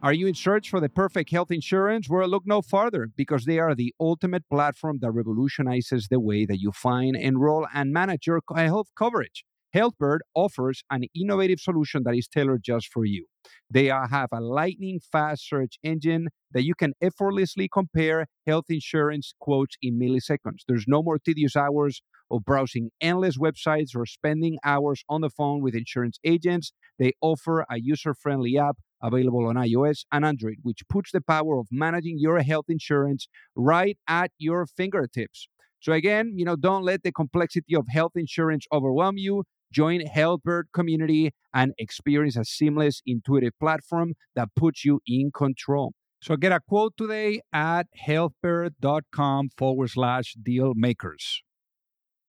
[0.00, 2.08] Are you in search for the perfect health insurance?
[2.08, 6.60] Well, look no farther because they are the ultimate platform that revolutionizes the way that
[6.60, 9.44] you find, enroll, and manage your health coverage.
[9.74, 13.26] HealthBird offers an innovative solution that is tailored just for you.
[13.68, 19.76] They have a lightning fast search engine that you can effortlessly compare health insurance quotes
[19.82, 20.60] in milliseconds.
[20.68, 25.60] There's no more tedious hours of browsing endless websites or spending hours on the phone
[25.60, 26.72] with insurance agents.
[27.00, 31.58] They offer a user friendly app available on iOS and Android, which puts the power
[31.58, 35.48] of managing your health insurance right at your fingertips.
[35.80, 39.44] So again, you know, don't let the complexity of health insurance overwhelm you.
[39.70, 45.92] Join HealthBird community and experience a seamless, intuitive platform that puts you in control.
[46.20, 51.42] So get a quote today at healthbird.com forward slash deal makers.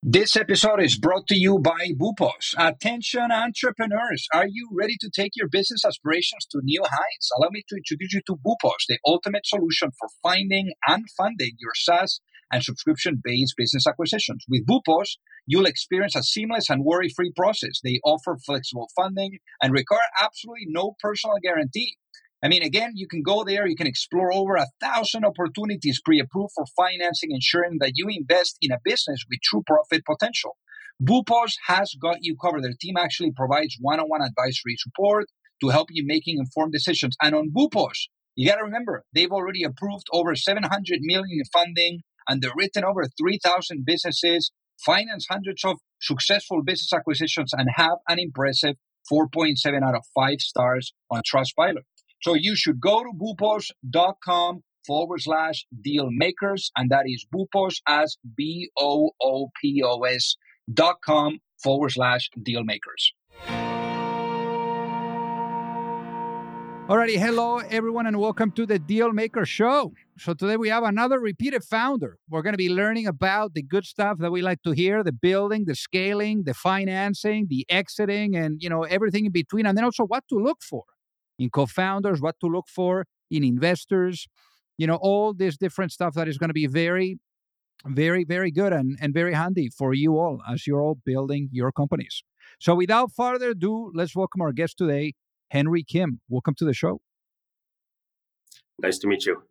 [0.01, 2.55] This episode is brought to you by Boopos.
[2.57, 7.29] Attention entrepreneurs, are you ready to take your business aspirations to new heights?
[7.37, 11.73] Allow me to introduce you to Boopos, the ultimate solution for finding and funding your
[11.75, 14.45] SaaS and subscription-based business acquisitions.
[14.47, 17.81] With Bupos, you'll experience a seamless and worry-free process.
[17.83, 21.97] They offer flexible funding and require absolutely no personal guarantee.
[22.41, 26.21] I mean, again, you can go there, you can explore over a thousand opportunities pre
[26.21, 30.55] approved for financing, ensuring that you invest in a business with true profit potential.
[31.01, 32.63] Boopos has got you covered.
[32.63, 35.25] Their team actually provides one on one advisory support
[35.61, 37.15] to help you making informed decisions.
[37.21, 42.01] And on Boopos, you got to remember, they've already approved over 700 million in funding,
[42.29, 44.51] and they've written over 3,000 businesses,
[44.85, 48.75] financed hundreds of successful business acquisitions, and have an impressive
[49.11, 51.83] 4.7 out of 5 stars on Trustpilot.
[52.21, 58.17] So you should go to boopos.com forward slash deal makers, and that is boopos as
[58.35, 60.35] B O O P O S
[60.71, 63.13] dot com forward slash deal makers.
[66.89, 69.93] Alrighty, hello everyone, and welcome to the Deal Maker Show.
[70.17, 72.17] So today we have another repeated founder.
[72.29, 75.13] We're going to be learning about the good stuff that we like to hear: the
[75.13, 79.85] building, the scaling, the financing, the exiting, and you know everything in between, and then
[79.85, 80.83] also what to look for
[81.39, 84.27] in co-founders, what to look for in investors,
[84.77, 87.17] you know, all this different stuff that is going to be very,
[87.85, 91.71] very, very good and, and very handy for you all as you're all building your
[91.71, 92.23] companies.
[92.59, 95.13] So without further ado, let's welcome our guest today,
[95.49, 96.19] Henry Kim.
[96.27, 96.99] Welcome to the show.
[98.81, 99.43] Nice to meet you.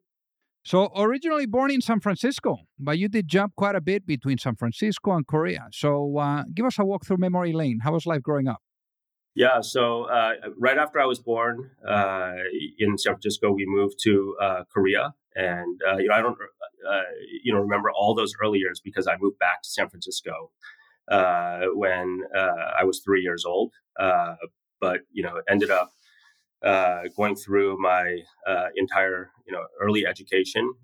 [0.64, 4.54] So, originally born in San Francisco, but you did jump quite a bit between San
[4.56, 5.68] Francisco and Korea.
[5.72, 7.78] So, uh, give us a walk through memory lane.
[7.84, 8.60] How was life growing up?
[9.38, 12.32] Yeah, so uh, right after I was born uh,
[12.76, 17.02] in San Francisco, we moved to uh, Korea, and uh, you know I don't uh,
[17.44, 20.50] you know remember all those early years because I moved back to San Francisco
[21.08, 23.74] uh, when I was three years old.
[24.80, 25.92] but you know ended up
[27.16, 28.16] going through my
[28.74, 30.74] entire you know early education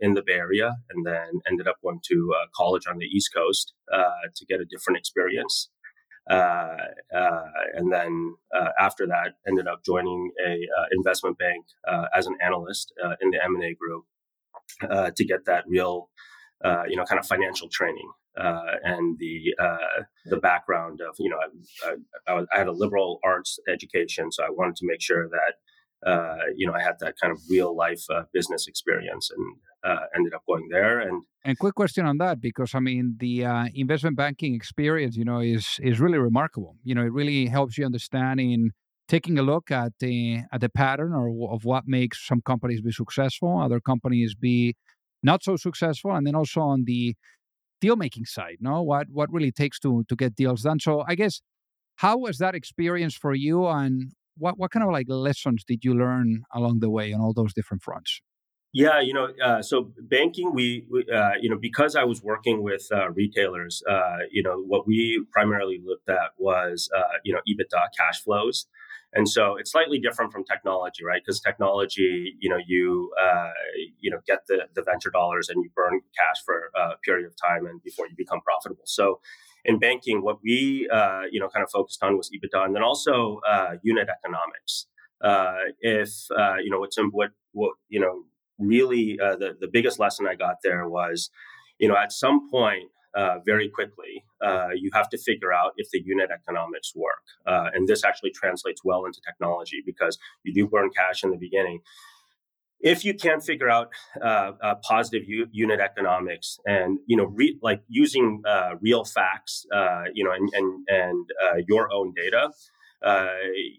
[0.00, 3.72] in the Bay Area, and then ended up going to college on the East Coast
[4.36, 5.68] to get a different experience.
[6.30, 6.76] Uh,
[7.14, 10.58] uh, and then uh, after that, ended up joining a
[10.92, 11.64] investment bank
[12.16, 14.04] as an analyst in the M and A group
[15.16, 16.10] to get that real,
[16.88, 18.10] you know, kind of financial training.
[18.36, 21.36] Uh, and the uh, the background of you know
[21.86, 25.54] I, I, I, had a liberal arts education, so I wanted to make sure that
[26.04, 30.06] uh, you know, I had that kind of real life uh, business experience and uh,
[30.14, 31.00] ended up going there.
[31.00, 35.24] And and quick question on that, because I mean, the uh, investment banking experience, you
[35.24, 36.76] know, is is really remarkable.
[36.84, 38.72] You know, it really helps you understand in
[39.08, 42.92] taking a look at the at the pattern or of what makes some companies be
[42.92, 44.74] successful, other companies be
[45.22, 47.14] not so successful, and then also on the
[47.80, 50.80] deal making side, no, what what really takes to to get deals done.
[50.80, 51.40] So I guess
[51.96, 55.94] how was that experience for you and what what kind of like lessons did you
[55.94, 58.20] learn along the way on all those different fronts?
[58.76, 62.60] Yeah, you know, uh, so banking, we, we uh, you know, because I was working
[62.60, 67.38] with uh, retailers, uh, you know, what we primarily looked at was, uh, you know,
[67.48, 68.66] EBITDA cash flows.
[69.12, 71.22] And so it's slightly different from technology, right?
[71.24, 73.50] Because technology, you know, you uh,
[74.00, 77.34] you know get the, the venture dollars and you burn cash for a period of
[77.36, 78.82] time and before you become profitable.
[78.86, 79.20] So
[79.64, 82.82] in banking, what we uh, you know kind of focused on was EBITDA, and then
[82.82, 84.86] also uh, unit economics.
[85.22, 88.24] Uh, if uh, you know what's what what you know
[88.58, 91.30] really uh, the the biggest lesson I got there was,
[91.78, 94.24] you know, at some point uh, very quickly,
[94.74, 97.24] you have to figure out if the unit economics work.
[97.46, 101.80] And this actually translates well into technology because you do burn cash in the beginning.
[102.84, 103.88] If you can't figure out
[104.22, 108.42] uh, uh, positive u- unit economics and you know re- like using
[108.80, 109.66] real facts,
[110.14, 112.50] you know, and and, and your own data,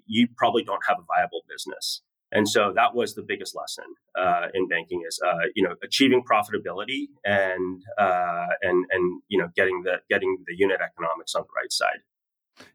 [0.08, 2.02] you probably don't have a viable business.
[2.32, 3.86] And so that was the biggest lesson
[4.20, 9.50] uh, in banking is uh, you know achieving profitability and uh, and and you know
[9.56, 12.02] getting the getting the unit economics on the right side.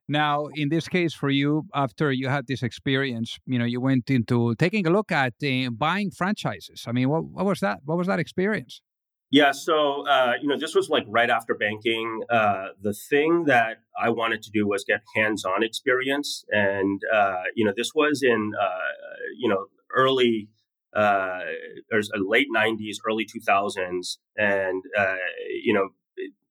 [0.08, 4.10] Now, in this case, for you, after you had this experience, you know, you went
[4.10, 6.84] into taking a look at uh, buying franchises.
[6.86, 7.80] I mean, what, what was that?
[7.84, 8.82] What was that experience?
[9.32, 12.22] Yeah, so uh, you know, this was like right after banking.
[12.28, 17.64] Uh, the thing that I wanted to do was get hands-on experience, and uh, you
[17.64, 20.48] know, this was in uh, you know early
[20.96, 21.42] uh,
[21.92, 25.14] or late '90s, early 2000s, and uh,
[25.62, 25.90] you know,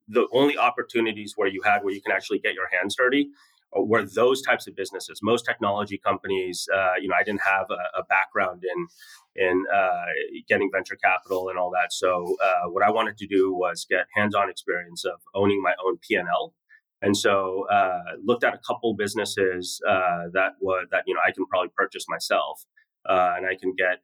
[0.10, 3.30] the only opportunities where you had where you can actually get your hands dirty
[3.76, 5.20] were those types of businesses.
[5.22, 8.88] Most technology companies, uh, you know, I didn't have a, a background in
[9.36, 10.06] in uh,
[10.48, 11.94] getting venture capital and all that.
[11.94, 15.98] So uh, what I wanted to do was get hands-on experience of owning my own
[15.98, 16.54] P and L.
[17.02, 21.32] And so uh, looked at a couple businesses uh, that was that you know I
[21.32, 22.66] can probably purchase myself,
[23.08, 24.02] uh, and I can get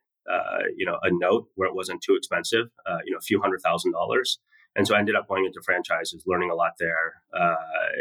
[0.78, 2.68] you know a note where it wasn't too expensive,
[3.06, 4.40] you know, a few hundred thousand dollars.
[4.76, 7.14] And so I ended up going into franchises, learning a lot there.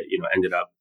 [0.08, 0.72] you know, ended up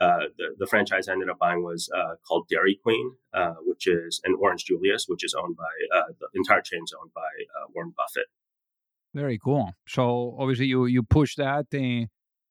[0.00, 3.86] uh, the, the franchise I ended up buying was uh, called Dairy Queen, uh, which
[3.86, 7.20] is an Orange Julius, which is owned by uh, the entire chain is owned by
[7.20, 8.26] uh, Warren Buffett.
[9.14, 9.72] Very cool.
[9.86, 11.66] So obviously you you push that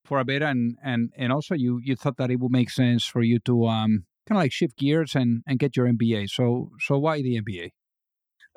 [0.06, 3.04] for a bit, and and and also you you thought that it would make sense
[3.06, 6.30] for you to um kind of like shift gears and and get your MBA.
[6.30, 7.72] So so why the MBA?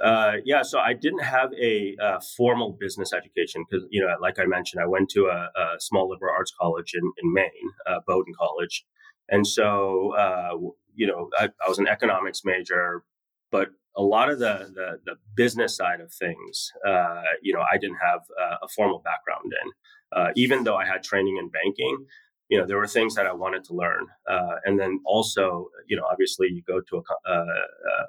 [0.02, 4.38] Uh, yeah, so I didn't have a, a formal business education because, you know, like
[4.38, 8.00] I mentioned, I went to a, a small liberal arts college in, in Maine, uh,
[8.06, 8.84] Bowdoin College.
[9.28, 10.50] And so, uh,
[10.94, 13.04] you know, I, I, was an economics major,
[13.50, 17.78] but a lot of the, the, the business side of things, uh, you know, I
[17.78, 18.20] didn't have
[18.62, 19.72] a formal background in.
[20.12, 22.06] Uh, even though I had training in banking,
[22.48, 24.06] you know, there were things that I wanted to learn.
[24.30, 27.32] Uh, and then also, you know, obviously you go to a,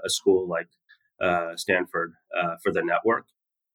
[0.06, 0.87] a school like uh,
[1.56, 3.26] Stanford uh, for the network.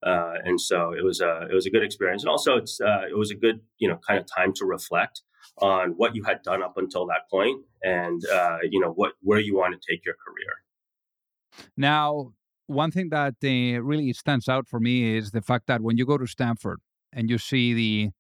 [0.05, 3.03] Uh, and so it was a it was a good experience, and also it's uh,
[3.09, 5.23] it was a good you know kind of time to reflect
[5.59, 9.39] on what you had done up until that point, and uh, you know what where
[9.39, 11.67] you want to take your career.
[11.77, 12.33] Now,
[12.67, 16.05] one thing that uh, really stands out for me is the fact that when you
[16.05, 16.81] go to Stanford
[17.13, 18.11] and you see the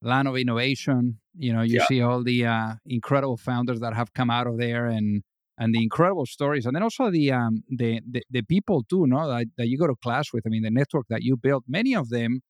[0.00, 1.86] land of innovation, you know, you yeah.
[1.86, 5.24] see all the incredible founders that have come out of there, and
[5.62, 9.28] and the incredible stories, and then also the um, the, the, the people too, no,
[9.28, 10.42] that, that you go to class with.
[10.44, 11.62] I mean, the network that you built.
[11.68, 12.40] Many of them,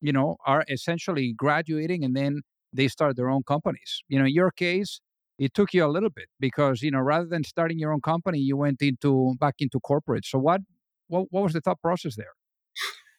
[0.00, 2.40] you know, are essentially graduating and then
[2.72, 4.02] they start their own companies.
[4.08, 5.00] You know, in your case,
[5.38, 8.38] it took you a little bit because you know rather than starting your own company,
[8.38, 10.24] you went into back into corporate.
[10.24, 10.62] So what
[11.08, 12.34] what, what was the thought process there?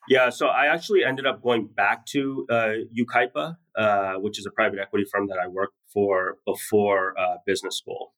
[0.10, 4.51] Yeah, so I actually ended up going back to uh, Yucaipa, uh, which is a
[4.51, 8.13] private equity firm that I worked for before uh, business school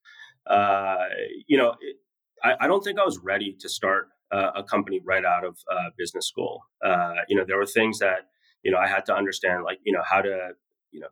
[0.47, 1.05] uh,
[1.47, 1.97] you know, it,
[2.43, 5.57] I, I, don't think I was ready to start uh, a company right out of
[5.71, 6.61] uh, business school.
[6.83, 8.27] Uh, you know, there were things that
[8.63, 10.51] you know I had to understand, like you know how to
[10.91, 11.07] you know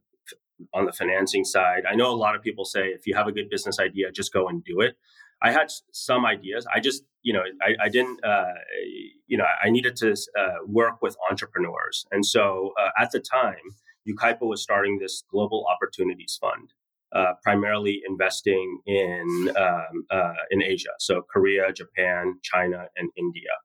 [0.74, 1.84] on the financing side.
[1.90, 4.34] I know a lot of people say if you have a good business idea, just
[4.34, 4.96] go and do it.
[5.42, 6.66] I had some ideas.
[6.74, 8.54] I just, you know, I, I didn't, uh,
[9.28, 12.06] you know, I needed to uh, work with entrepreneurs.
[12.12, 13.76] And so uh, at the time,
[14.08, 16.74] Yucaipa was starting this global opportunities fund
[17.20, 19.26] uh, primarily investing in
[19.66, 23.56] um, uh, in Asia, so Korea, Japan, China, and India.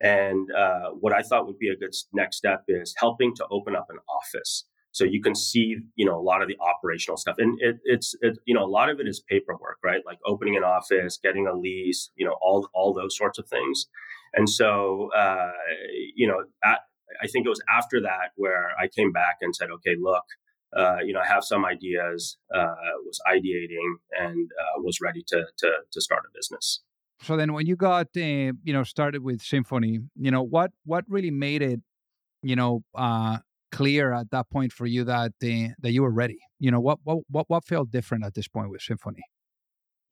[0.00, 3.74] And uh, what I thought would be a good next step is helping to open
[3.80, 4.52] up an office,
[4.92, 7.36] so you can see, you know, a lot of the operational stuff.
[7.38, 10.02] And it, it's, it, you know, a lot of it is paperwork, right?
[10.10, 13.86] Like opening an office, getting a lease, you know, all all those sorts of things.
[14.32, 15.52] And so, uh,
[16.14, 16.80] you know, at,
[17.22, 20.24] I think it was after that where I came back and said, okay, look,
[20.76, 25.72] uh, you know, have some ideas, uh, was ideating, and uh, was ready to, to
[25.90, 26.80] to start a business.
[27.22, 31.04] So then, when you got uh, you know started with Symphony, you know what what
[31.08, 31.80] really made it,
[32.42, 33.38] you know, uh,
[33.72, 36.38] clear at that point for you that uh, that you were ready.
[36.58, 39.22] You know, what what what what felt different at this point with Symphony?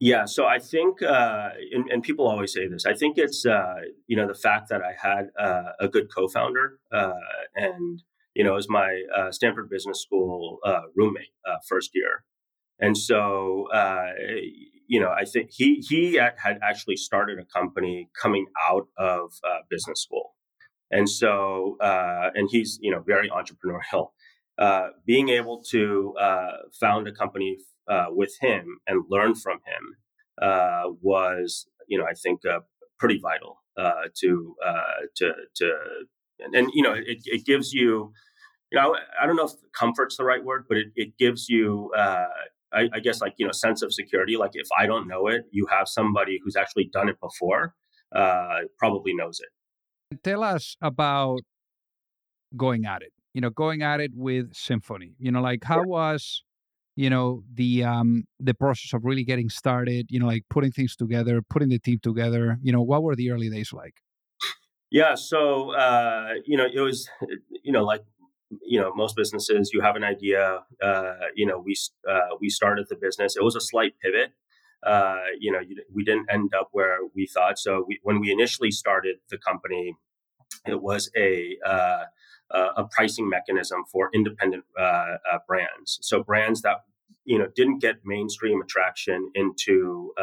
[0.01, 2.85] Yeah, so I think, uh, and, and, people always say this.
[2.85, 3.75] I think it's uh,
[4.07, 7.13] you know the fact that I had uh, a good co-founder, uh,
[7.55, 8.03] and
[8.35, 12.23] you know, as my uh, Stanford Business School uh, roommate uh, first year.
[12.79, 14.11] And so, uh,
[14.87, 19.59] you know, I think he he had actually started a company coming out of uh,
[19.69, 20.35] business school,
[20.91, 24.09] and so uh, and he's you know very entrepreneurial.
[25.05, 26.13] being able to
[26.79, 27.57] found a company
[28.09, 32.41] with him and learn from him was, you know, I think
[32.99, 34.55] pretty vital to
[35.15, 35.73] to to
[36.39, 38.11] and, and you know it, it gives you
[38.75, 41.91] you know I don't know if comfort's the right word, but it, it gives you
[41.95, 44.37] I, I, guess like you know sense of security.
[44.37, 47.73] Like if i don't know it you have somebody who's actually done it before
[48.13, 50.17] uh, probably knows it.
[50.23, 51.39] Tell us about
[52.55, 56.43] going at it you know going at it with symphony you know like how was
[56.95, 60.95] you know the um the process of really getting started you know like putting things
[60.95, 63.95] together putting the team together you know what were the early days like?
[64.89, 67.09] Yeah so uh you know it was
[67.63, 68.03] you know like
[68.63, 71.75] you know most businesses you have an idea uh, you know we
[72.09, 73.35] uh, we started the business.
[73.35, 74.31] It was a slight pivot.
[74.85, 75.59] Uh, you know
[75.93, 77.57] we didn't end up where we thought.
[77.57, 79.95] So we, when we initially started the company
[80.65, 84.83] it was a uh, a pricing mechanism for independent uh,
[85.31, 85.99] uh, brands.
[86.01, 86.83] So brands that
[87.23, 90.13] you know didn't get mainstream attraction into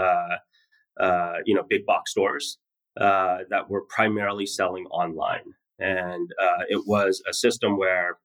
[1.44, 2.58] you know big box stores
[2.96, 8.18] that were primarily selling online and uh, it was a system where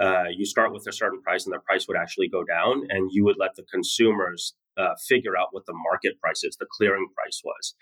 [0.00, 3.10] uh, you start with a certain price and the price would actually go down, and
[3.12, 7.08] you would let the consumers uh, figure out what the market price is, the clearing
[7.14, 7.74] price was.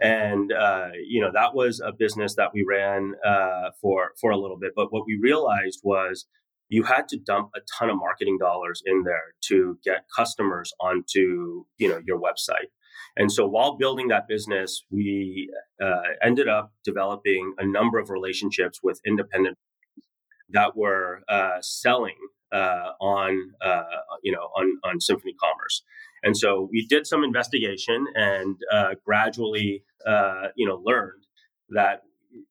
[0.00, 4.38] And uh, you know that was a business that we ran uh, for for a
[4.38, 4.72] little bit.
[4.76, 6.26] But what we realized was
[6.68, 11.64] you had to dump a ton of marketing dollars in there to get customers onto
[11.78, 12.70] you know your website
[13.18, 15.50] and so while building that business, we
[15.82, 19.58] uh, ended up developing a number of relationships with independent
[20.50, 22.14] that were uh, selling
[22.52, 23.82] uh, on uh,
[24.22, 25.82] you know on on Symphony Commerce.
[26.22, 31.24] And so we did some investigation and uh, gradually uh, you know learned
[31.70, 32.02] that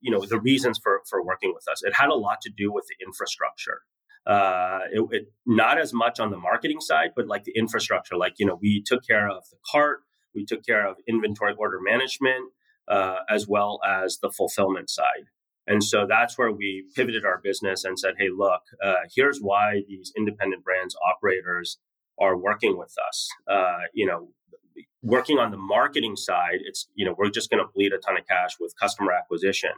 [0.01, 1.81] you know the reasons for for working with us.
[1.81, 3.81] It had a lot to do with the infrastructure.
[4.25, 8.17] Uh, it, it, not as much on the marketing side, but like the infrastructure.
[8.17, 10.01] Like you know, we took care of the cart,
[10.37, 12.45] we took care of inventory order management
[12.87, 15.25] uh, as well as the fulfillment side.
[15.65, 19.81] And so that's where we pivoted our business and said, hey, look, uh, here's why
[19.89, 21.79] these independent brands operators
[22.19, 23.27] are working with us.
[23.55, 24.29] Uh, you know,
[25.01, 28.17] working on the marketing side, it's, you know, we're just going to bleed a ton
[28.17, 29.75] of cash with customer acquisition.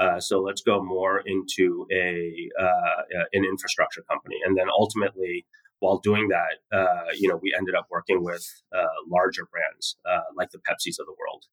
[0.00, 3.02] Uh, so let's go more into a uh,
[3.32, 5.44] an infrastructure company, and then ultimately
[5.80, 8.44] while doing that, uh, you know, we ended up working with
[8.74, 11.44] uh, larger brands uh, like the Pepsis of the world.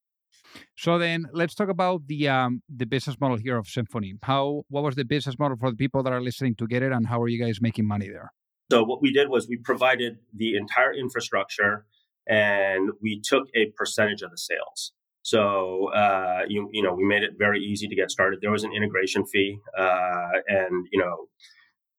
[0.76, 4.14] So then, let's talk about the um, the business model here of Symphony.
[4.22, 6.92] How what was the business model for the people that are listening to get it,
[6.92, 8.32] and how are you guys making money there?
[8.70, 11.84] So what we did was we provided the entire infrastructure,
[12.26, 14.92] and we took a percentage of the sales.
[15.22, 18.40] So uh, you you know we made it very easy to get started.
[18.40, 21.28] There was an integration fee, uh, and you know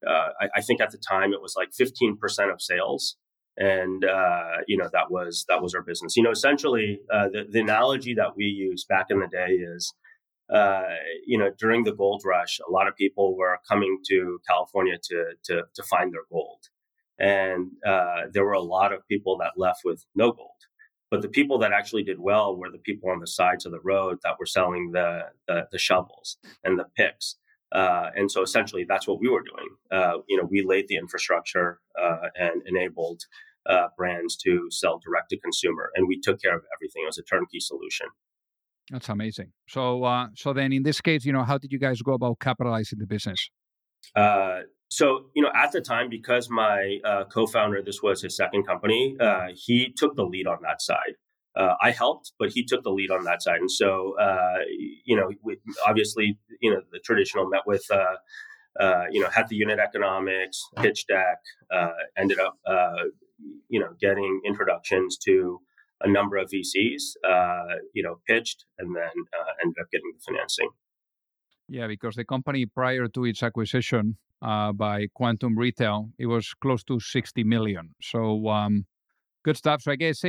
[0.05, 3.17] uh, I, I, think at the time it was like 15% of sales.
[3.57, 6.15] And, uh, you know, that was, that was our business.
[6.15, 9.93] You know, essentially uh, the, the analogy that we use back in the day is,
[10.53, 10.83] uh,
[11.25, 15.25] you know, during the gold rush, a lot of people were coming to California to,
[15.45, 16.61] to, to find their gold.
[17.19, 20.51] And uh, there were a lot of people that left with no gold.
[21.09, 23.79] But the people that actually did well were the people on the sides of the
[23.79, 27.37] road that were selling the, the, the shovels and the picks
[27.71, 29.69] uh, and so essentially, that's what we were doing.
[29.91, 33.21] Uh, you know, we laid the infrastructure uh, and enabled
[33.69, 37.03] uh, brands to sell direct to consumer, and we took care of everything.
[37.03, 38.07] It was a turnkey solution.
[38.89, 39.51] That's amazing.
[39.67, 42.39] So, uh, so then in this case, you know, how did you guys go about
[42.39, 43.50] capitalizing the business?
[44.15, 49.17] Uh, so, you know, at the time, because my co-founder, this was his second company,
[49.55, 51.15] he took the lead on that side
[51.57, 53.59] uh, I helped, but he took the lead on that side.
[53.59, 54.59] And so, uh,
[55.05, 58.17] you know, we, obviously, you know, the traditional met with, uh,
[58.79, 61.39] uh you know, had the unit economics, pitch deck,
[61.73, 63.05] uh, ended up, uh,
[63.69, 65.59] you know, getting introductions to
[66.01, 67.15] a number of VCs,
[67.93, 69.11] you know, pitched and then
[69.63, 70.69] ended up getting the financing.
[71.69, 76.99] Yeah, because the company prior to its acquisition by Quantum Retail, it was close to
[76.99, 77.95] 60 million.
[77.99, 78.85] So, um,
[79.43, 79.81] good stuff.
[79.81, 80.23] So I guess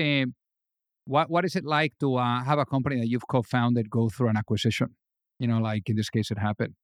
[1.09, 4.29] what what is it like to uh, have a company that you've co-founded go through
[4.29, 4.95] an acquisition?
[5.38, 6.75] You know, like in this case, it happened.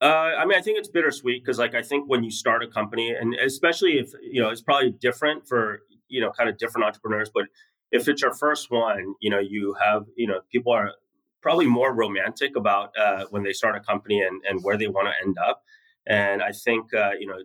[0.00, 2.68] Uh, I mean, I think it's bittersweet because, like, I think when you start a
[2.68, 6.86] company, and especially if you know, it's probably different for you know, kind of different
[6.86, 7.30] entrepreneurs.
[7.32, 7.44] But
[7.90, 10.92] if it's your first one, you know, you have you know, people are
[11.40, 15.08] probably more romantic about uh, when they start a company and and where they want
[15.08, 15.62] to end up.
[16.06, 17.38] And I think uh, you know,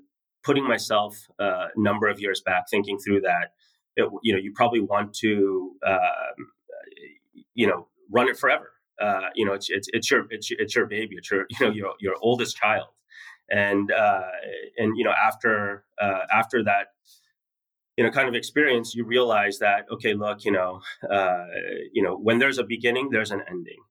[0.44, 3.52] putting myself uh, a number of years back, thinking through that,
[3.96, 6.48] it, you know, you probably want to, um,
[7.54, 8.72] you know, run it forever.
[9.02, 11.72] Uh, you know, it's, it's, it's your, it's, it's your baby, it's your, you know,
[11.72, 12.88] your, your oldest child.
[13.50, 14.22] and uh,
[14.78, 16.88] and you know after uh, after that
[17.98, 21.46] you know kind of experience you realize that okay look you know uh,
[21.92, 23.82] you know when there's a beginning there's an ending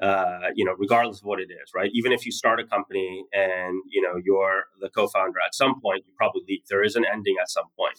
[0.00, 3.24] uh, you know regardless of what it is right even if you start a company
[3.32, 7.04] and you know you're the co-founder at some point you probably leave there is an
[7.12, 7.98] ending at some point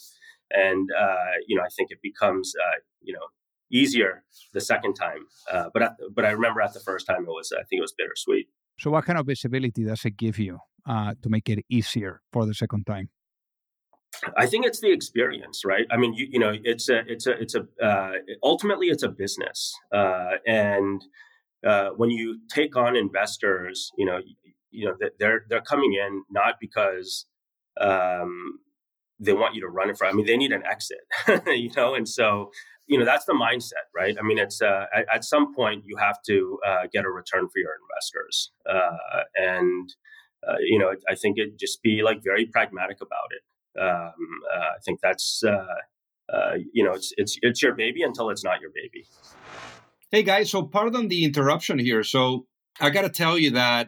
[0.52, 3.28] and uh, you know i think it becomes uh, you know
[3.72, 4.24] easier
[4.54, 7.52] the second time uh, but at, but i remember at the first time it was
[7.54, 8.48] i think it was bittersweet
[8.80, 12.46] so what kind of visibility does it give you uh, to make it easier for
[12.46, 13.10] the second time
[14.38, 15.86] I think it's the experience, right?
[15.92, 19.10] I mean, you, you know, it's a, it's a, it's a, uh, ultimately it's a
[19.10, 19.74] business.
[19.92, 21.04] Uh, and
[21.66, 24.36] uh, when you take on investors, you know, you,
[24.72, 27.26] you know, they're, they're coming in not because,
[27.80, 28.60] um,
[29.26, 31.00] they want you to run it for, I mean, they need an exit,
[31.48, 31.96] you know?
[31.96, 32.52] And so,
[32.88, 34.16] you know, that's the mindset, right?
[34.20, 37.48] I mean, it's, uh, at, at some point you have to, uh, get a return
[37.48, 38.52] for your investors.
[38.70, 39.90] Uh, and,
[40.60, 43.44] you know, I think it just be like very pragmatic about it.
[43.80, 45.66] Um, uh, I think that's uh,
[46.32, 49.08] uh, you know it's it's it's your baby until it's not your baby.
[50.12, 52.04] Hey guys, so pardon the interruption here.
[52.04, 52.46] So
[52.80, 53.88] I got to tell you that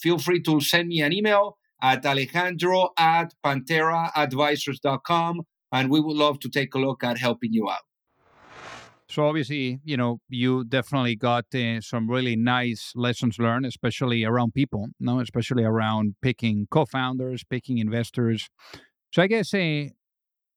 [0.00, 5.42] feel free to send me an email at alejandro at pantheraadvisors.com.
[5.72, 7.82] And we would love to take a look at helping you out.
[9.08, 14.54] So obviously, you know, you definitely got uh, some really nice lessons learned, especially around
[14.54, 18.48] people, no, especially around picking co-founders, picking investors.
[19.12, 19.86] So I guess uh,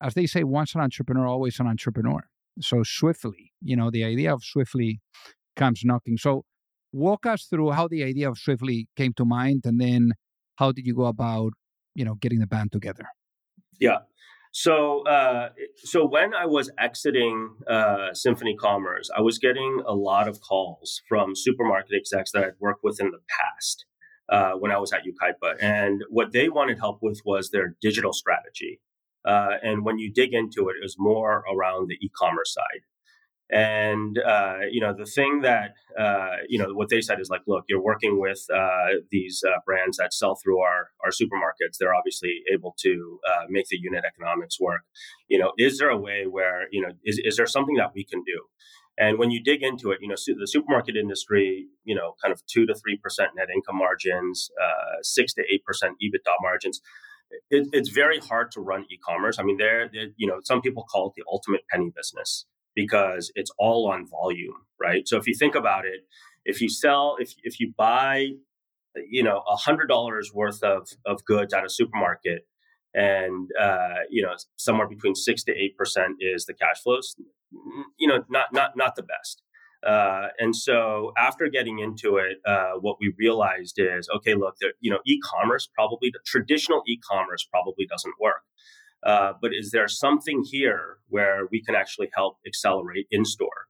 [0.04, 2.28] as they say, once an entrepreneur, always an entrepreneur.
[2.60, 5.02] So swiftly, you know, the idea of swiftly
[5.56, 6.18] comes knocking.
[6.18, 6.46] So
[6.94, 10.14] walk us through how the idea of swiftly came to mind, and then
[10.56, 11.52] how did you go about,
[11.96, 13.06] you know, getting the band together?
[13.80, 14.00] Yeah.
[14.52, 20.28] So, uh, so when I was exiting uh, Symphony Commerce, I was getting a lot
[20.28, 23.86] of calls from supermarket execs that I'd worked with in the past
[24.30, 28.14] uh, when I was at Yucaipa, and what they wanted help with was their digital
[28.14, 28.80] strategy.
[29.26, 32.84] Uh, and when you dig into it, it was more around the e-commerce side.
[33.52, 37.42] And uh, you know, the thing that uh, you know, what they said is like,
[37.46, 41.78] look, you're working with uh, these uh, brands that sell through our our supermarkets.
[41.80, 44.82] They're obviously able to uh, make the unit economics work.
[45.28, 48.06] You know, is there a way where you know, is is there something that we
[48.06, 48.46] can do?
[48.98, 52.46] And when you dig into it, you know, the supermarket industry, you know, kind of
[52.46, 54.50] two to three percent net income margins,
[55.02, 56.82] six to eight percent EBITDA margins
[57.50, 59.40] it, it's very hard to run e-commerce.
[59.40, 63.52] I mean, there, you know, some people call it the ultimate penny business because it's
[63.58, 65.08] all on volume, right?
[65.08, 66.02] So if you think about it,
[66.46, 68.28] if you sell, if if you buy,
[69.10, 72.48] you know, a hundred dollars worth of of goods at a supermarket,
[72.94, 77.16] and uh, you know, somewhere between six to eight percent is the cash flows,
[77.98, 79.42] you know, not not not the best.
[79.86, 84.72] Uh, and so after getting into it, uh, what we realized is, okay, look, there,
[84.80, 88.44] you know, e-commerce probably traditional e-commerce probably doesn't work.
[89.06, 93.68] Uh, but is there something here where we can actually help accelerate in store?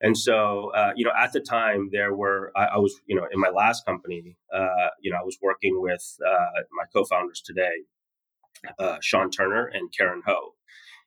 [0.00, 3.26] And so, uh, you know, at the time there were, I, I, was, you know,
[3.30, 7.84] in my last company, uh, you know, I was working with uh, my co-founders today,
[9.00, 10.54] Sean Turner and Karen Ho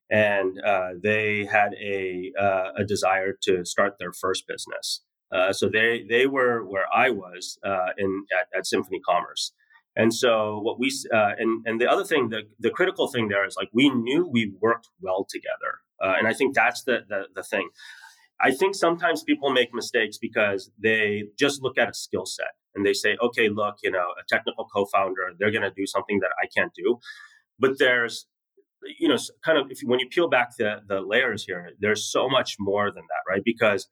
[0.10, 5.02] and uh, they had a uh, a desire to start their first business.
[5.32, 9.54] Uh, so they they were where I was uh, in at, at, Symphony Commerce,
[9.96, 13.46] And so what we uh, and and the other thing, the the critical thing there
[13.46, 17.24] is like we knew we worked well together, uh, and I think that's the, the
[17.34, 17.70] the thing.
[18.42, 22.86] I think sometimes people make mistakes because they just look at a skill set and
[22.86, 26.32] they say, okay, look, you know, a technical co-founder, they're going to do something that
[26.44, 27.00] I can't do.
[27.58, 28.28] But there's,
[29.00, 32.28] you know, kind of if when you peel back the the layers here, there's so
[32.28, 33.42] much more than that, right?
[33.46, 33.88] Because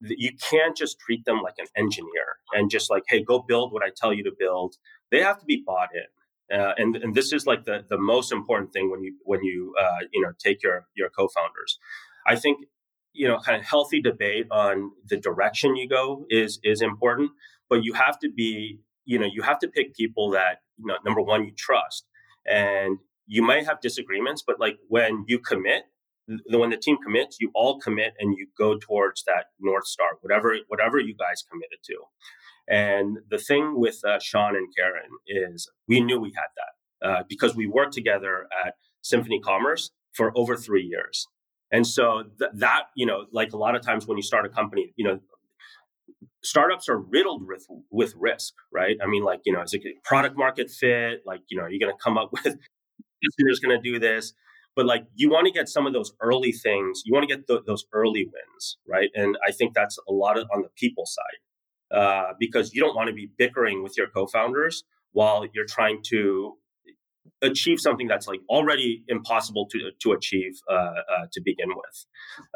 [0.00, 3.82] you can't just treat them like an engineer and just like, hey, go build what
[3.84, 4.74] I tell you to build.
[5.10, 6.58] They have to be bought in.
[6.58, 9.74] Uh, and and this is like the the most important thing when you when you
[9.80, 11.78] uh, you know take your your co-founders.
[12.24, 12.66] I think
[13.16, 17.30] you know kind of healthy debate on the direction you go is is important
[17.68, 20.96] but you have to be you know you have to pick people that you know
[21.04, 22.06] number one you trust
[22.46, 25.84] and you might have disagreements but like when you commit
[26.28, 30.18] the, when the team commits you all commit and you go towards that north star
[30.20, 31.94] whatever whatever you guys committed to
[32.68, 37.22] and the thing with uh, sean and karen is we knew we had that uh,
[37.28, 41.26] because we worked together at symphony commerce for over three years
[41.72, 44.48] and so th- that, you know, like a lot of times when you start a
[44.48, 45.20] company, you know,
[46.42, 48.96] startups are riddled with with risk, right?
[49.02, 51.22] I mean, like, you know, is it product market fit?
[51.26, 52.56] Like, you know, are you going to come up with
[53.38, 54.32] who's going to do this?
[54.76, 57.02] But like, you want to get some of those early things.
[57.04, 59.08] You want to get those early wins, right?
[59.14, 61.40] And I think that's a lot of on the people side
[61.90, 66.54] uh, because you don't want to be bickering with your co-founders while you're trying to
[67.42, 72.06] achieve something that's like already impossible to to achieve uh, uh, to begin with,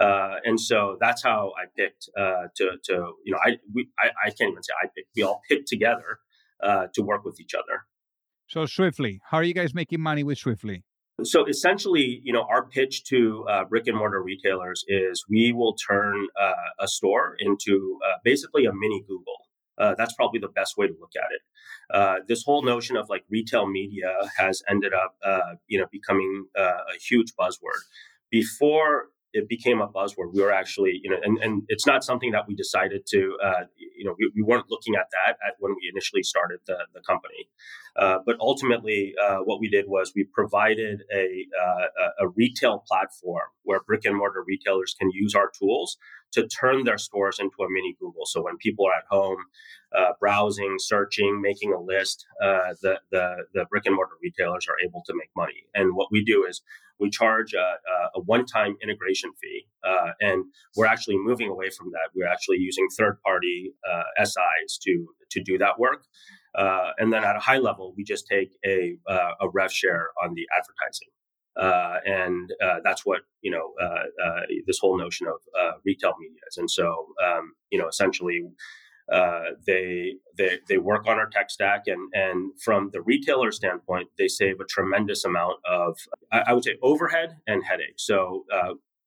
[0.01, 4.09] uh, and so that's how I picked uh, to to you know I we I,
[4.27, 6.19] I, can't even say I picked we all picked together
[6.63, 7.85] uh, to work with each other.
[8.49, 10.85] So Swiftly, how are you guys making money with Swiftly?
[11.25, 15.75] So essentially, you know, our pitch to uh, brick and mortar retailers is we will
[15.75, 16.27] turn
[16.79, 19.41] a store into basically a mini Google.
[19.81, 21.41] Uh, that's probably the best way to look at it.
[21.93, 26.47] Uh, this whole notion of like retail media has ended up, uh, you know, becoming
[26.57, 27.81] uh, a huge buzzword.
[28.31, 32.33] Before it became a buzzword, we were actually, you know, and, and it's not something
[32.33, 35.73] that we decided to, uh, you know, we, we, weren't looking at that at when
[35.73, 37.49] we initially started the, the company.
[37.97, 39.15] Uh, but ultimately,
[39.45, 41.47] what we did was we provided a,
[42.21, 45.97] a retail platform where brick and mortar retailers can use our tools
[46.33, 48.27] to turn their stores into a mini Google.
[48.27, 49.39] So when people are at home
[49.97, 54.77] uh, browsing, searching, making a list, uh, the, the, the brick and mortar retailers are
[54.85, 55.65] able to make money.
[55.75, 56.63] And what we do is
[57.01, 57.77] we charge a,
[58.15, 59.67] a one time integration fee.
[59.83, 60.45] Uh, and
[60.77, 62.11] we're actually moving away from that.
[62.15, 66.05] We're actually using third party uh, SIs to, to do that work.
[66.55, 70.09] Uh, and then at a high level, we just take a, uh, a rev share
[70.23, 71.09] on the advertising.
[71.61, 76.15] Uh, and uh, that's what you know uh, uh this whole notion of uh, retail
[76.19, 76.57] media is.
[76.57, 78.45] And so um, you know essentially.
[79.13, 84.09] Uh, they they they work on our tech stack, and and from the retailer standpoint,
[84.17, 85.99] they save a tremendous amount of
[86.31, 87.97] I, I would say overhead and headache.
[87.97, 88.45] So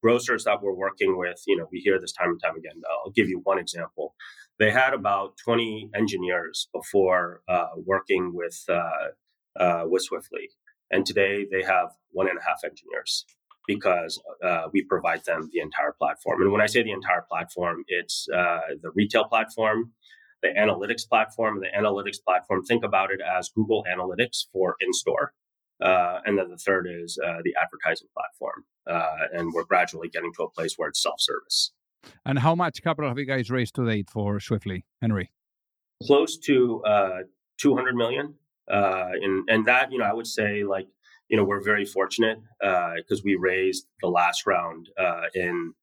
[0.02, 2.82] grocers that we're working with, you know, we hear this time and time again.
[2.92, 4.14] I'll give you one example.
[4.60, 7.40] They had about 20 engineers before
[7.86, 8.62] working with
[9.60, 10.50] uh, with Swiftly,
[10.94, 13.26] and today they have one and a half engineers
[13.68, 16.42] because uh, we provide them the entire platform.
[16.42, 19.92] And when I say the entire platform, it's uh, the retail platform,
[20.42, 21.62] the analytics platform.
[21.62, 25.34] The analytics platform, think about it as Google Analytics for in store.
[25.82, 28.66] Uh, and then the third is uh, the advertising platform.
[28.86, 31.72] Uh, and we're gradually getting to a place where it's self service.
[32.26, 35.32] And how much capital have you guys raised to date for Swiftly, Henry?
[36.06, 37.20] Close to uh,
[37.60, 38.36] 200 million.
[38.72, 40.88] Uh, and and that you know I would say like
[41.30, 45.74] you know we're very fortunate because uh, we raised the last round uh, in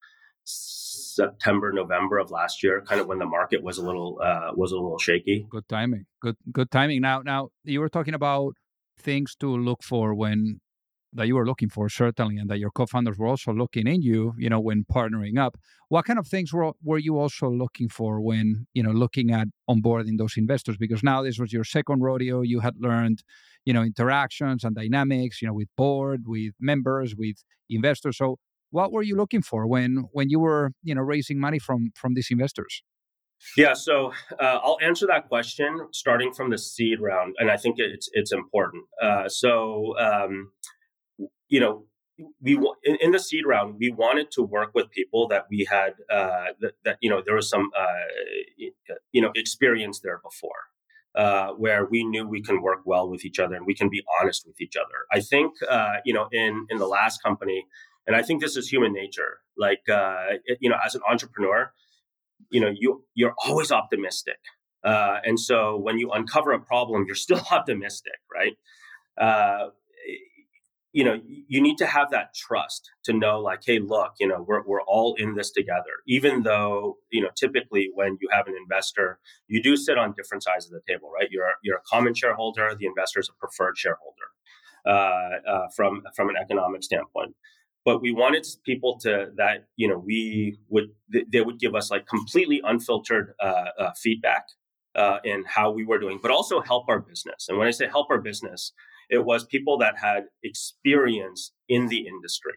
[0.44, 4.72] September November of last year, kind of when the market was a little uh, was
[4.72, 5.46] a little shaky.
[5.50, 6.06] Good timing.
[6.20, 7.00] Good good timing.
[7.00, 8.54] Now now you were talking about
[8.98, 10.60] things to look for when
[11.12, 14.32] that you were looking for certainly and that your co-founders were also looking in you
[14.38, 15.56] you know when partnering up.
[15.88, 19.48] What kind of things were, were you also looking for when you know looking at
[19.68, 20.76] onboarding those investors?
[20.76, 22.42] Because now this was your second rodeo.
[22.42, 23.22] You had learned
[23.64, 27.36] you know interactions and dynamics you know with board with members with
[27.68, 28.16] investors.
[28.18, 28.38] So
[28.70, 32.14] what were you looking for when when you were you know raising money from from
[32.14, 32.82] these investors?
[33.56, 37.76] Yeah, so uh, I'll answer that question starting from the seed round, and I think
[37.78, 38.84] it's it's important.
[39.02, 40.52] Uh, so um,
[41.50, 41.84] you know,
[42.42, 45.94] we in, in, the seed round we wanted to work with people that we had
[46.10, 48.64] uh, that, that, you know there was some uh,
[49.12, 50.62] you know experience there before
[51.14, 54.02] uh, where we knew we can work well with each other and we can be
[54.20, 57.66] honest with each other i think uh, you know in in the last company
[58.06, 61.72] and i think this is human nature like uh, it, you know as an entrepreneur
[62.50, 64.40] you know you you're always optimistic
[64.82, 68.56] Uh, and so when you uncover a problem, you're still optimistic, right?
[69.26, 69.70] Uh,
[70.92, 74.44] you know, you need to have that trust to know, like, hey, look, you know,
[74.46, 76.02] we're we're all in this together.
[76.06, 80.42] Even though, you know, typically when you have an investor, you do sit on different
[80.42, 81.28] sides of the table, right?
[81.30, 84.30] You're you're a common shareholder, the investor is a preferred shareholder
[84.86, 87.34] uh, uh, from from an economic standpoint
[87.84, 90.90] but we wanted people to that you know we would
[91.32, 94.46] they would give us like completely unfiltered uh, uh, feedback
[94.94, 97.86] uh, in how we were doing but also help our business and when i say
[97.86, 98.72] help our business
[99.10, 102.54] it was people that had experience in the industry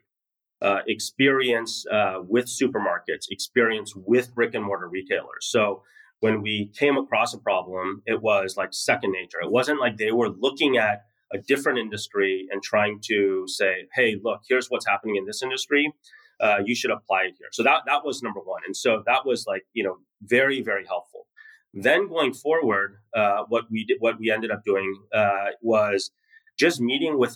[0.62, 5.84] uh, experience uh, with supermarkets experience with brick and mortar retailers so
[6.20, 10.12] when we came across a problem it was like second nature it wasn't like they
[10.12, 15.16] were looking at a different industry and trying to say, hey, look, here's what's happening
[15.16, 15.92] in this industry.
[16.40, 17.48] Uh, you should apply it here.
[17.52, 20.86] So that that was number one, and so that was like you know very very
[20.86, 21.28] helpful.
[21.74, 26.12] Then going forward, uh, what we did, what we ended up doing uh, was
[26.58, 27.36] just meeting with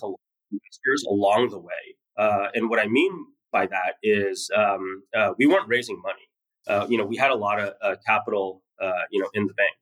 [0.52, 1.96] investors along the way.
[2.18, 6.28] Uh, and what I mean by that is um, uh, we weren't raising money.
[6.66, 8.62] Uh, you know, we had a lot of capital,
[9.10, 9.74] you know, in the bank.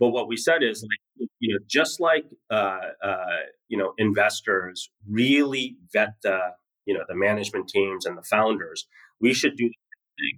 [0.00, 3.36] But what we said is like, you know, just like, uh, uh,
[3.68, 6.38] you know, investors really vet the,
[6.86, 8.86] you know, the management teams and the founders,
[9.20, 9.70] we should do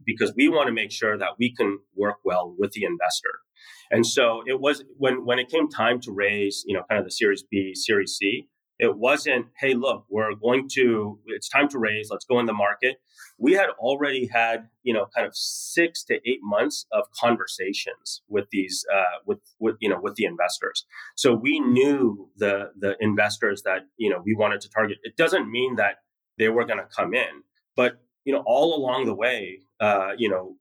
[0.05, 3.41] because we want to make sure that we can work well with the investor.
[3.91, 7.05] And so it was when, when it came time to raise, you know, kind of
[7.05, 11.79] the series B, series C, it wasn't, hey, look, we're going to, it's time to
[11.79, 12.97] raise, let's go in the market.
[13.37, 18.47] We had already had, you know, kind of six to eight months of conversations with
[18.51, 20.87] these, uh, with, with, you know, with the investors.
[21.15, 24.97] So we knew the, the investors that, you know, we wanted to target.
[25.03, 25.97] It doesn't mean that
[26.39, 27.43] they were going to come in,
[27.77, 30.57] but, you know, all along the way, uh, you know,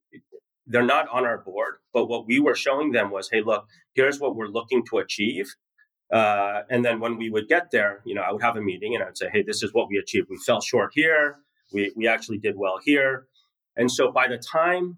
[0.69, 4.19] they're not on our board, but what we were showing them was, hey, look, here's
[4.19, 5.47] what we're looking to achieve
[6.11, 8.95] uh, and then when we would get there, you know, I would have a meeting
[8.95, 10.27] and I would say, hey, this is what we achieved.
[10.29, 11.37] We fell short here.
[11.71, 13.27] We, we actually did well here.
[13.75, 14.97] And so by the time,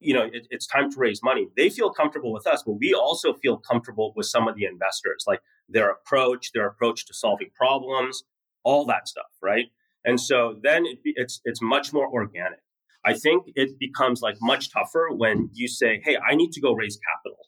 [0.00, 2.92] you know, it, it's time to raise money, they feel comfortable with us, but we
[2.92, 7.48] also feel comfortable with some of the investors, like their approach, their approach to solving
[7.54, 8.22] problems,
[8.64, 9.66] all that stuff, right?
[10.04, 12.60] And so then it, it's it's much more organic.
[13.04, 16.72] I think it becomes like much tougher when you say, "Hey, I need to go
[16.72, 17.38] raise capital,"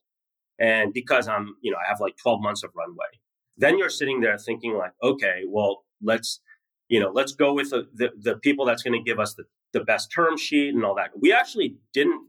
[0.60, 3.06] And because I'm, you know, I have like 12 months of runway,
[3.56, 6.40] then you're sitting there thinking like, okay, well, let's,
[6.88, 9.44] you know, let's go with the, the, the people that's going to give us the,
[9.72, 11.10] the best term sheet and all that.
[11.18, 12.28] We actually didn't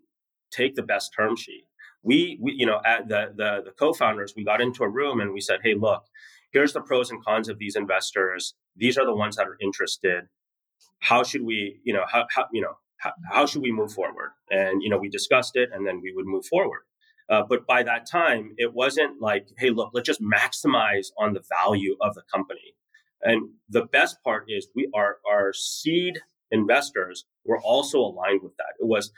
[0.49, 1.65] take the best term sheet.
[2.03, 5.33] We, we you know, at the, the, the co-founders, we got into a room and
[5.33, 6.03] we said, hey, look,
[6.53, 8.55] here's the pros and cons of these investors.
[8.77, 10.23] These are the ones that are interested.
[10.99, 14.31] How should we, you know, how, how you know, how, how should we move forward?
[14.49, 16.81] And, you know, we discussed it and then we would move forward.
[17.29, 21.41] Uh, but by that time, it wasn't like, hey, look, let's just maximize on the
[21.63, 22.75] value of the company.
[23.21, 26.19] And the best part is we are our seed
[26.51, 28.73] investors were also aligned with that.
[28.79, 29.11] It was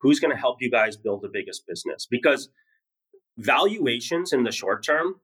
[0.00, 2.48] who's going to help you guys build the biggest business because
[3.38, 5.16] valuations in the short term,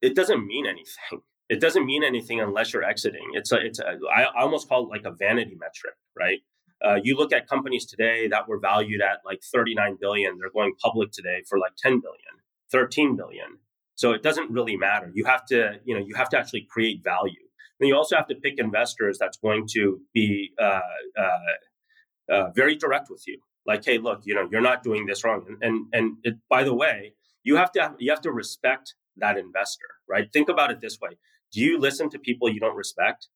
[0.00, 1.20] it doesn't mean anything.
[1.48, 3.32] It doesn't mean anything unless you're exiting.
[3.34, 6.38] It's a, it's a, I almost call it like a vanity metric, right?
[6.84, 10.74] Uh, you look at companies today that were valued at like 39 billion, they're going
[10.82, 13.58] public today for like 10 billion, 13 billion.
[13.94, 15.10] So it doesn't really matter.
[15.14, 17.34] You have to, you know, you have to actually create value.
[17.78, 20.80] Then you also have to pick investors that's going to be uh,
[21.18, 23.38] uh, uh, very direct with you.
[23.66, 25.44] Like, hey, look, you know, you're not doing this wrong.
[25.48, 27.14] And and, and it, by the way,
[27.44, 30.32] you have to have, you have to respect that investor, right?
[30.32, 31.10] Think about it this way:
[31.52, 33.28] Do you listen to people you don't respect?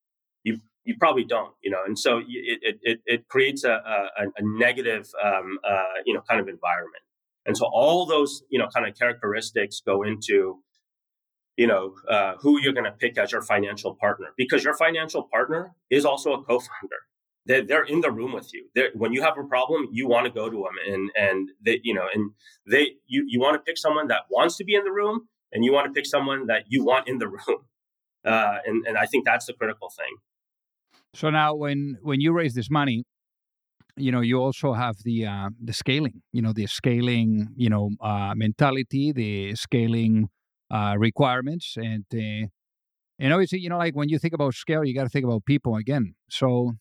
[0.42, 4.42] You you probably don't, you know, and so it it, it creates a, a, a
[4.42, 7.03] negative, um, uh, you know, kind of environment.
[7.44, 10.62] And so all those, you know, kind of characteristics go into,
[11.57, 15.25] you know, uh, who you're going to pick as your financial partner, because your financial
[15.25, 16.96] partner is also a co-founder.
[17.46, 18.66] They're, they're in the room with you.
[18.75, 21.81] They're, when you have a problem, you want to go to them, and and they,
[21.85, 22.33] you know, and
[22.68, 25.64] they, you you want to pick someone that wants to be in the room, and
[25.64, 27.61] you want to pick someone that you want in the room.
[28.25, 30.16] Uh, and and I think that's the critical thing.
[31.16, 33.05] So now, when when you raise this money,
[33.96, 36.22] you know you also have the uh, the scaling.
[36.33, 37.48] You know the scaling.
[37.57, 40.29] You know uh, mentality, the scaling
[40.70, 42.48] uh, requirements, and uh,
[43.18, 45.46] and obviously, you know, like when you think about scale, you got to think about
[45.46, 46.14] people again.
[46.29, 46.72] So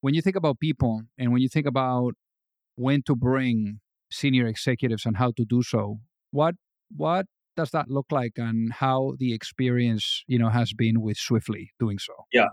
[0.00, 2.14] when you think about people, and when you think about
[2.76, 5.98] when to bring senior executives and how to do so,
[6.30, 6.54] what
[6.96, 11.72] what does that look like, and how the experience you know has been with Swiftly
[11.78, 12.14] doing so?
[12.32, 12.48] Yeah.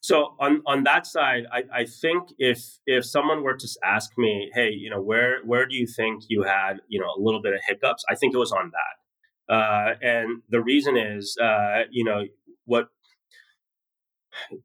[0.00, 4.50] So on on that side, I, I think if if someone were to ask me,
[4.54, 7.54] hey, you know, where where do you think you had you know a little bit
[7.54, 8.04] of hiccups?
[8.08, 12.24] I think it was on that, uh, and the reason is, uh, you know,
[12.64, 12.88] what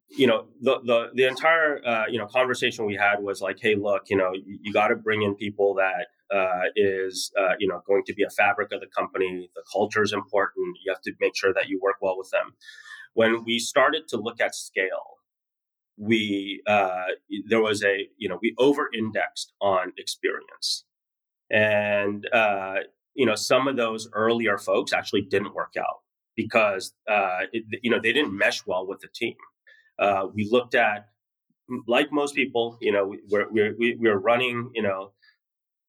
[0.08, 3.74] you know the the the entire uh, you know conversation we had was like, hey,
[3.74, 7.66] look, you know, you, you got to bring in people that uh, is uh, you
[7.66, 9.50] know going to be a fabric of the company.
[9.54, 10.76] The culture is important.
[10.84, 12.54] You have to make sure that you work well with them.
[13.14, 15.18] When we started to look at scale,
[15.96, 17.04] we uh,
[17.48, 20.84] there was a you know we over indexed on experience,
[21.50, 22.76] and uh,
[23.14, 26.00] you know some of those earlier folks actually didn't work out
[26.36, 29.36] because uh, it, you know they didn't mesh well with the team.
[29.98, 31.06] Uh, we looked at
[31.86, 35.12] like most people, you know, we're we're we're running, you know,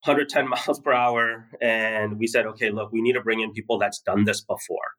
[0.04, 3.78] 110 miles per hour, and we said, okay, look, we need to bring in people
[3.78, 4.92] that's done this before.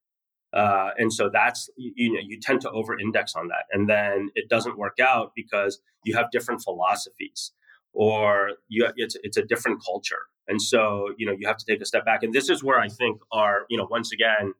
[0.57, 3.65] Uh, and so that's you, you, know you tend to over index on that.
[3.71, 7.51] And then it doesn't work out because you have different philosophies
[7.93, 10.23] or you it's it's a different culture.
[10.47, 12.23] And so you know you have to take a step back.
[12.23, 14.53] And this is where i think our you know once again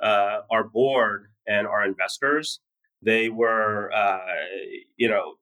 [0.00, 2.60] uh, our board and our investors
[3.02, 4.18] they were uh,
[4.96, 5.34] you know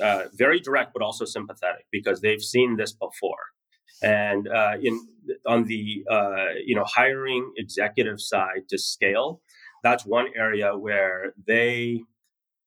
[0.00, 3.46] uh, very direct but also sympathetic because they've seen this before
[4.02, 5.06] and uh, in
[5.46, 9.40] on the uh, you know hiring executive side to scale,
[9.82, 12.02] that's one area where they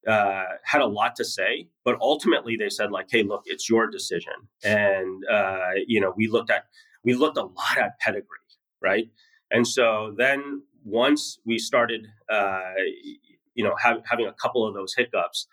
[0.06, 3.88] uh, had a lot to say, but ultimately they said like, "Hey, look, it's your
[3.88, 4.32] decision."
[4.64, 6.64] And uh, you know, we looked at
[7.04, 8.38] we looked a lot at pedigree,
[8.82, 9.10] right?
[9.50, 12.72] And so then once we started, uh,
[13.54, 15.46] you know, have, having a couple of those hiccups,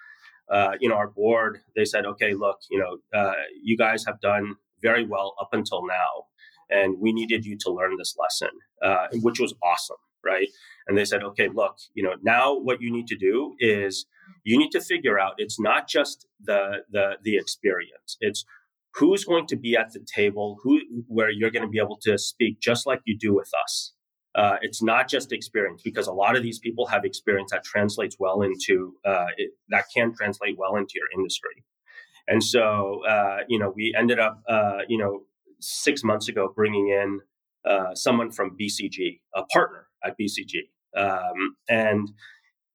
[0.50, 4.20] uh, you know, our board they said, "Okay, look, you know, uh, you guys have
[4.22, 6.26] done very well up until now.
[6.70, 8.50] And we needed you to learn this lesson,
[8.84, 10.50] uh, which was awesome, right?
[10.88, 14.06] And they said, okay, look, you know, now what you need to do is
[14.44, 18.18] you need to figure out it's not just the the the experience.
[18.20, 18.44] It's
[18.96, 22.18] who's going to be at the table, who where you're going to be able to
[22.18, 23.94] speak just like you do with us.
[24.36, 28.18] Uh, it's not just experience because a lot of these people have experience that translates
[28.20, 31.63] well into uh, it, that can translate well into your industry.
[32.28, 35.24] And so, uh, you know, we ended up, uh, you know,
[35.60, 37.22] six months ago bringing in
[37.66, 42.10] uh, someone from BCG, a partner at BCG, um, and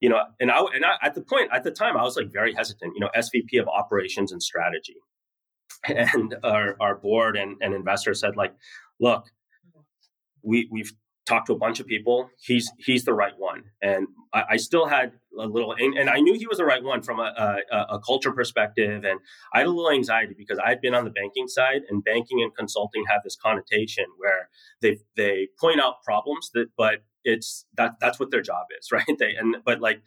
[0.00, 2.32] you know, and I and I, at the point at the time I was like
[2.32, 2.94] very hesitant.
[2.94, 4.96] You know, SVP of operations and strategy,
[5.86, 8.54] and our our board and, and investors said like,
[9.00, 9.26] look,
[10.42, 10.92] we we've
[11.26, 12.30] talked to a bunch of people.
[12.40, 16.18] He's he's the right one, and I, I still had a little, and, and, I
[16.18, 19.04] knew he was the right one from a, a, a, culture perspective.
[19.04, 19.18] And
[19.54, 22.42] I had a little anxiety because I had been on the banking side, and banking
[22.42, 24.48] and consulting have this connotation where
[24.80, 29.04] they they point out problems that, but it's that that's what their job is, right?
[29.18, 30.02] They and but like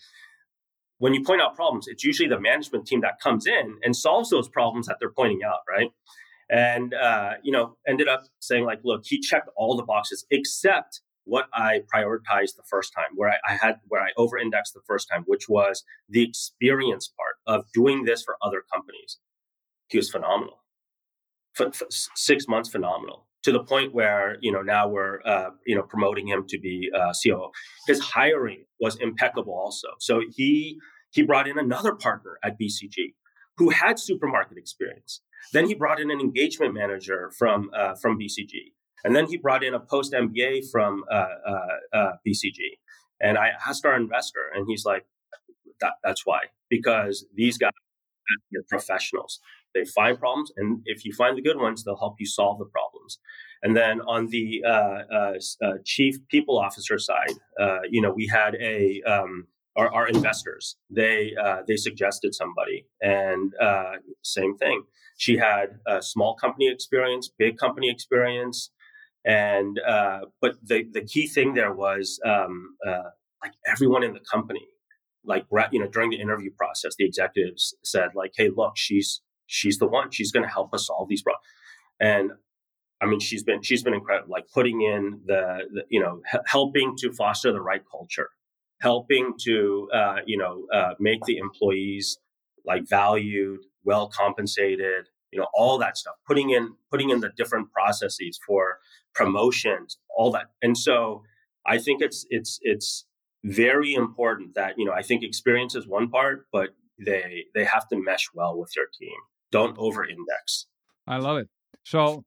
[0.98, 4.30] when you point out problems, it's usually the management team that comes in and solves
[4.30, 5.92] those problems that they're pointing out, right?
[6.50, 11.02] And uh, you know, ended up saying like, look, he checked all the boxes except
[11.26, 14.82] what I prioritized the first time, where I, I had where I over indexed the
[14.88, 19.18] first time, which was the experience part of doing this for other companies.
[19.88, 20.64] He was phenomenal.
[21.90, 26.28] six months phenomenal to the point where you know now we're uh, you know promoting
[26.28, 27.14] him to be uh.
[27.88, 29.90] His hiring was impeccable also.
[30.00, 30.80] So he
[31.12, 33.14] he brought in another partner at BCG
[33.58, 35.22] who had supermarket experience.
[35.54, 38.74] Then he brought in an engagement manager from uh, from BCG.
[39.04, 42.80] And then he brought in a post MBA from uh, uh, uh BCG.
[43.22, 45.06] And I asked our investor, and he's like,
[45.82, 47.72] that, that's why, because these guys
[48.56, 49.40] are professionals.
[49.74, 52.66] They find problems, and if you find the good ones, they'll help you solve the
[52.66, 53.20] problems.
[53.66, 57.34] And then on the uh, uh, uh, chief people officer side,
[57.90, 60.78] you know, we had a um, our, our, investors.
[60.90, 61.34] They
[61.68, 63.54] they suggested somebody, and
[64.22, 64.84] same thing.
[65.18, 68.70] She had small company experience, big company experience,
[69.26, 73.10] and uh, but the the key thing there was um, uh,
[73.44, 74.68] like everyone in the company,
[75.26, 79.78] like you know during the interview process, the executives said like, "Hey, look, she's she's
[79.80, 80.12] the one.
[80.12, 81.44] She's going to help us solve these problems."
[82.00, 82.32] And
[83.02, 86.42] I mean, she's been she's been incredible, like putting in the, the you know h-
[86.46, 88.30] helping to foster the right culture,
[88.82, 92.18] helping to uh, you know uh, make the employees
[92.66, 97.70] like valued, well compensated, you know all that stuff putting in putting in the different
[97.72, 98.80] processes for
[99.14, 100.48] promotions all that.
[100.62, 101.24] And so
[101.68, 103.06] i think it's it's it's
[103.44, 106.70] very important that you know i think experience is one part but
[107.06, 109.20] they they have to mesh well with your team.
[109.52, 110.68] Don't over index
[111.08, 111.50] i love it.
[111.84, 112.24] So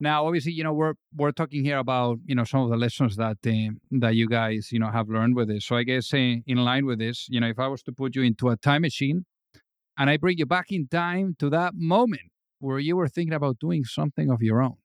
[0.00, 3.16] now obviously you know we're we're talking here about you know some of the lessons
[3.16, 3.70] that uh,
[4.02, 5.64] that you guys you know have learned with this.
[5.68, 8.16] So i guess uh, in line with this you know if i was to put
[8.16, 9.24] you into a time machine
[9.98, 13.58] and I bring you back in time to that moment where you were thinking about
[13.58, 14.76] doing something of your own.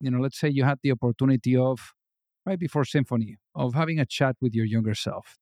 [0.00, 1.94] You know, let's say you had the opportunity of,
[2.44, 5.38] right before Symphony, of having a chat with your younger self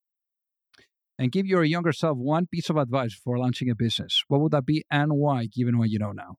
[1.21, 4.25] and give your younger self one piece of advice for launching a business.
[4.29, 6.37] What would that be and why, given what you know now?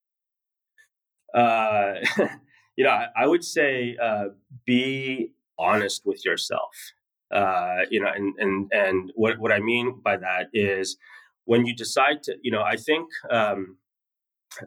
[1.34, 1.93] Uh,
[2.76, 4.30] you know, I, would say uh,
[4.66, 6.76] be honest with yourself.
[7.32, 10.97] Uh, you know, and and and what what I mean by that is
[11.45, 13.78] when you decide to, you know, I think um,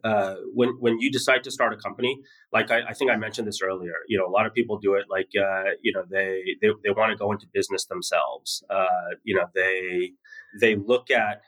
[0.02, 2.20] uh, when when you decide to start a company,
[2.52, 4.94] like I, I, think I mentioned this earlier, you know, a lot of people do
[4.94, 8.64] it like uh, you know they they, they want to go into business themselves.
[8.70, 10.12] Uh, you know, they
[10.60, 11.42] they look at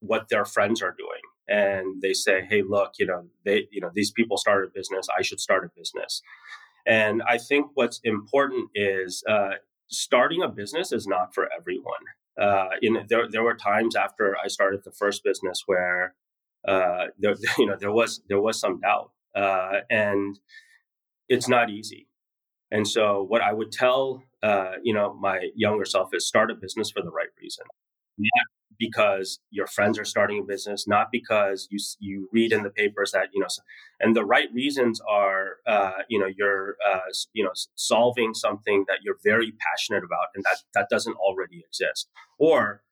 [0.00, 3.90] what their friends are doing and they say, hey, look, you know, they you know
[3.92, 6.22] these people started a business, I should start a business.
[6.86, 9.54] And I think what's important is uh,
[9.90, 12.04] starting a business is not for everyone.
[12.40, 16.14] Uh, know, there, there were times after I started the first business where
[16.66, 20.38] uh, there, you know, there was there was some doubt, uh, and
[21.28, 22.08] it's not easy.
[22.70, 26.54] And so, what I would tell, uh, you know, my younger self is start a
[26.54, 27.64] business for the right reason,
[28.18, 28.46] not
[28.78, 33.12] because your friends are starting a business, not because you you read in the papers
[33.12, 33.48] that you know,
[34.00, 37.00] and the right reasons are, uh, you know, you're, uh,
[37.32, 42.08] you know, solving something that you're very passionate about, and that that doesn't already exist,
[42.38, 42.82] or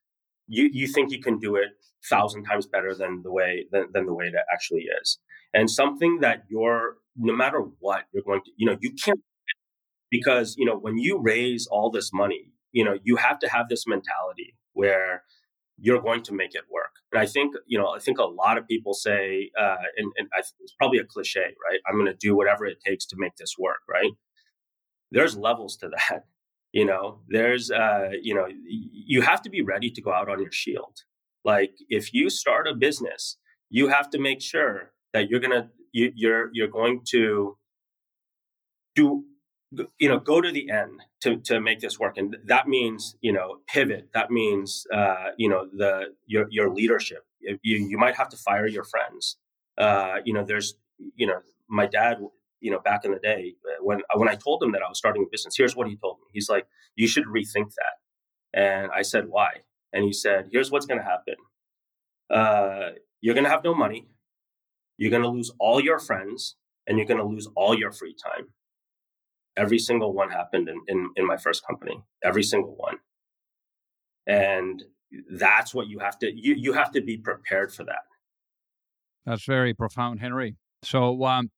[0.48, 1.70] you you think you can do it
[2.08, 5.18] thousand times better than the way than, than the way it actually is.
[5.54, 9.20] And something that you're no matter what you're going to you know you can't
[10.10, 13.68] because you know when you raise all this money you know you have to have
[13.68, 15.22] this mentality where
[15.80, 16.90] you're going to make it work.
[17.12, 20.28] And i think you know i think a lot of people say uh, and, and
[20.34, 21.80] I, it's probably a cliche right?
[21.86, 24.12] I'm going to do whatever it takes to make this work right?
[25.10, 26.24] There's levels to that
[26.72, 30.40] you know there's uh, you know you have to be ready to go out on
[30.40, 30.98] your shield.
[31.44, 33.36] Like if you start a business,
[33.70, 37.56] you have to make sure that you're gonna you, you're you're going to
[38.94, 39.24] do
[39.98, 42.16] you know go to the end to to make this work.
[42.16, 44.08] And that means you know pivot.
[44.14, 47.24] That means uh you know the your your leadership.
[47.40, 49.36] You you might have to fire your friends.
[49.76, 50.74] Uh you know there's
[51.16, 52.18] you know my dad
[52.60, 55.22] you know back in the day when when I told him that I was starting
[55.22, 57.96] a business here's what he told me he's like you should rethink that
[58.52, 61.34] and I said why and he said, "Here's what's going to happen.
[62.30, 62.90] Uh,
[63.20, 64.08] you're going to have no money.
[64.96, 66.56] You're going to lose all your friends,
[66.86, 68.48] and you're going to lose all your free time."
[69.56, 72.00] Every single one happened in, in, in my first company.
[72.22, 72.98] Every single one,
[74.26, 74.84] and
[75.30, 78.02] that's what you have to you you have to be prepared for that.
[79.26, 80.56] That's very profound, Henry.
[80.84, 81.50] So, um,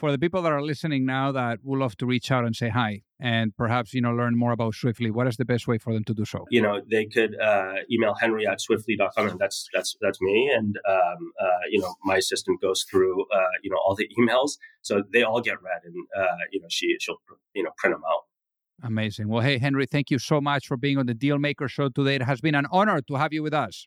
[0.00, 2.70] for the people that are listening now that would love to reach out and say
[2.70, 5.92] hi and perhaps you know learn more about swiftly what is the best way for
[5.92, 6.46] them to do so?
[6.50, 10.76] You know they could uh, email henry at swiftly.com and that's that's that's me and
[10.88, 14.52] um, uh, you know my assistant goes through uh, you know all the emails.
[14.82, 17.20] So they all get read and uh, you know she she'll
[17.54, 18.22] you know print them out.
[18.82, 19.28] Amazing.
[19.28, 22.14] Well hey henry thank you so much for being on the dealmaker show today.
[22.14, 23.86] It has been an honor to have you with us